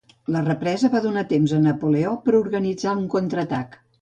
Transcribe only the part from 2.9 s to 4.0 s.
un contraatac.